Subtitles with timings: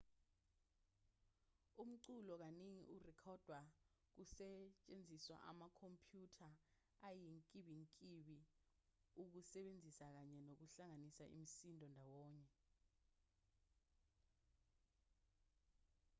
[1.83, 3.59] umculo kaningi urekhodwa
[4.13, 6.49] kusetshenziswa amakhompyutha
[7.07, 8.39] ayinkimbinkimbi
[9.21, 12.47] ukusebenzisa kanye nokuhlanganisa imisindo ndawonye